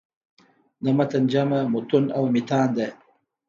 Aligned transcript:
د 0.83 0.85
متن 0.97 1.23
جمع 1.31 1.59
"مُتون" 1.71 2.05
او 2.17 2.23
"مِتان" 2.33 2.67
ده. 2.77 2.87